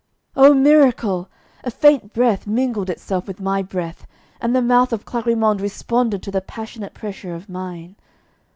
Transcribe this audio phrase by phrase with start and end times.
[0.35, 1.29] Oh, miracle!
[1.63, 4.07] A faint breath mingled itself with my breath,
[4.41, 7.95] and the mouth of Clarimonde responded to the passionate pressure of mine.